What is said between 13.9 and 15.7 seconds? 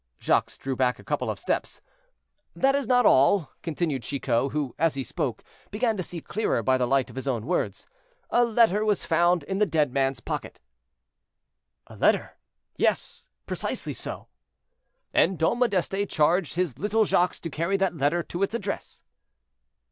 so." "And Dom